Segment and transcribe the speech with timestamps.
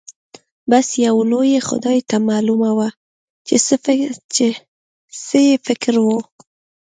[0.71, 2.89] بس يو لوی خدای ته معلومه وه
[3.47, 3.55] چې
[5.31, 6.07] څه يې فکر و.